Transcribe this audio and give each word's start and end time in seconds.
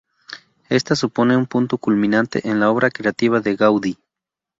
Ésta 0.77 0.95
supone 0.95 1.37
un 1.37 1.45
punto 1.45 1.77
culminante 1.77 2.49
en 2.49 2.59
la 2.59 2.71
obra 2.71 2.89
creativa 2.89 3.39
de 3.39 3.55
Gaudí. 3.55 3.99